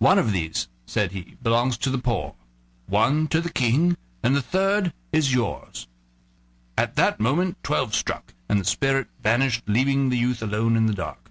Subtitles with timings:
[0.00, 2.34] "One of these," said he, "belongs to the poor,
[2.88, 5.86] one to the King, and the third is yours."
[6.76, 10.94] At that moment twelve struck, and the spirit vanished, leaving the youth alone in the
[10.94, 11.30] dark.